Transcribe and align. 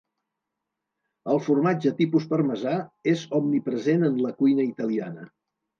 El 1.33 1.41
formatge 1.49 1.93
tipus 2.01 2.27
parmesà 2.33 2.75
és 3.15 3.29
omnipresent 3.43 4.11
en 4.13 4.21
la 4.27 4.37
cuina 4.43 4.71
italiana. 4.75 5.33